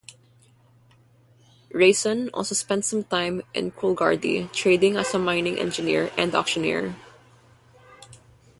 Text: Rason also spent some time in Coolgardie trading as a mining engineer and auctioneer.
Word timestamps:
Rason 1.75 2.31
also 2.33 2.55
spent 2.55 2.85
some 2.85 3.03
time 3.03 3.43
in 3.53 3.69
Coolgardie 3.69 4.49
trading 4.51 4.95
as 4.97 5.13
a 5.13 5.19
mining 5.19 5.59
engineer 5.59 6.11
and 6.17 6.33
auctioneer. 6.33 6.95